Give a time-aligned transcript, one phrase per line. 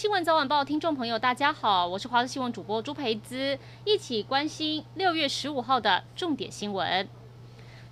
[0.00, 7.06] 新闻早晚报，听众朋友，大家好，我是华视新闻主播朱培姿，一起关心六月十五号的重点新闻。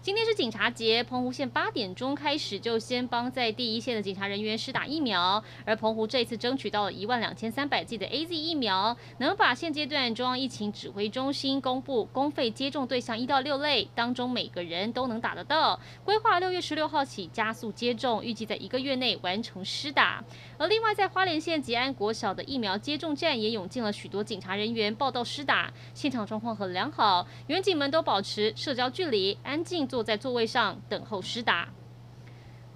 [0.00, 20.22] 今天是警察节，澎湖县八点钟开始就先帮在第一线的警察人员施打疫苗，而澎湖这次争取到了一万两千三百剂的 AZ 疫苗，能把现阶段中央疫情指挥中心公布公费接种对象一到六类当中每个人都能打得到，规划六月十六号起加速接种，预计在一个月内完成施打。
[20.58, 29.87] 而另外在花莲县吉安国小的疫苗接种站也涌进了许多警察人员报到施打，现场状况很良好，员警们都保持社交距离，安静。
[29.88, 31.70] 坐在座位上等候施打。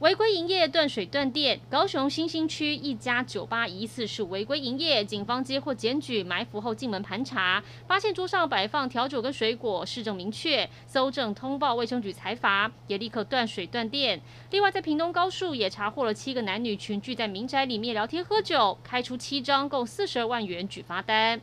[0.00, 14.20] 违规营业断水断电，高雄新兴区一家酒吧疑似是违规营业，警方接获检举，埋伏后进门盘查，发现桌上摆放调酒跟水果，市政明确，搜证通报卫生局裁罚，也立刻断水断电。
[14.50, 21.40] 另外，在屏东高速也查获了七个男女群聚在民宅里面聊天喝酒，开出七张共四十二万元举发单。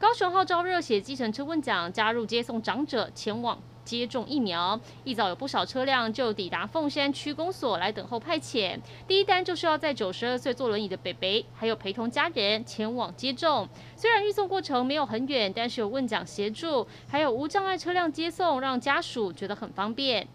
[0.00, 3.58] 高雄号召热血计程车问奖，加入接送长者前往。
[3.84, 8.78] 接种疫苗，一早有不少车辆就抵达凤山区公所来等候派遣。
[9.06, 13.68] 第一单就是要在九十二岁坐轮椅的北北，还有陪同家人前往接种。
[13.94, 20.26] 虽然运送过程没有很远，但是有问奖协助，还有无障碍车辆接送，让家属觉得很方便。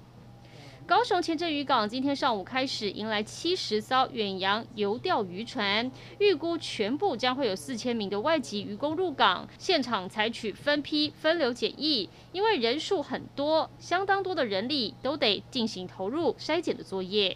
[0.87, 17.35] 高雄前镇渔港今天上午开始迎来七十艘远洋游钓渔船，预估全部将会有四千名的外籍渔工入港，现场采取分批分流检疫，因为人数很多，相当多的人力都得进行投入筛检的作业。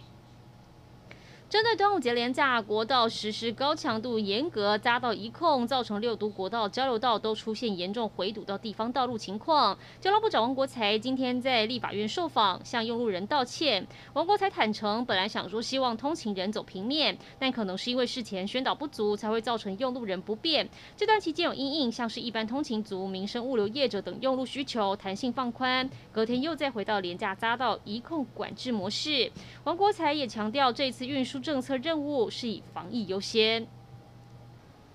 [1.50, 9.76] 针对端午节连假，国道实施高强度严格匝道移控，造成六都国道交流道都出现严重回堵到地方道路情况。
[10.00, 13.84] 交通部长王国材今天在立法院受访，向用路人道歉。
[14.12, 20.68] 王国材坦承，本来想说希望通勤人走平面，但可能是因为事前宣导不足，才会造成用路人不便。
[20.96, 29.28] 这段期间有因应，像是一般通勤族、民生物流业者等用路需求弹性放宽，隔天又再回到连假匝道移控管制模式。
[29.64, 31.39] 王国材也强调，这次运输。
[31.40, 33.66] 政策任务是以防疫优先。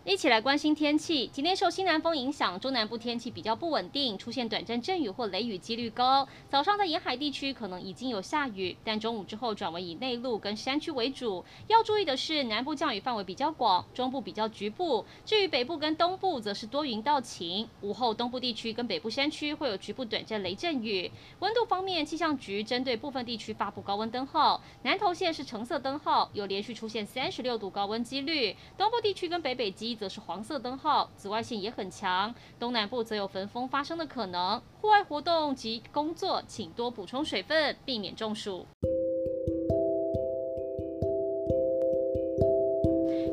[0.07, 1.27] 一起来关心天气。
[1.33, 6.27] 今天受西南风影响，中南部天气比较不稳定，出现短暂阵雨或雷雨几率高。
[6.47, 11.43] 早上在沿海地区可能已经有下雨，但中午之后转为以内陆跟山区为主。
[11.67, 15.03] 要注意的是，南部降雨范围比较广，中部比较局部。
[15.25, 17.67] 至于北部跟东部，则是多云到晴。
[17.81, 21.11] 午后东部地区跟北部山区会有局部短暂雷阵雨。
[21.39, 28.55] 温度方面，气象局针对部分地区发布高温灯号，南投县是橙色灯号，有连续出现三十六度高温几率。
[28.77, 29.94] 东部地区跟北北基。
[29.95, 32.33] 则是黄色灯号，紫外线也很强。
[32.59, 38.65] 东南部则有焚风发生的可能，户外活动及工作请多补充水分，避免中暑。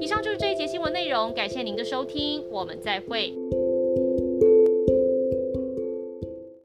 [0.01, 3.33] 以上就是这一节新闻内容，感谢您的收听，我们再会。